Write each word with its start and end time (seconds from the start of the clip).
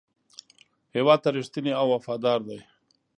هېواد 0.95 1.19
ته 1.23 1.29
رښتینی 1.37 1.73
او 1.79 1.85
وفادار 1.95 2.39
دی. 2.47 2.59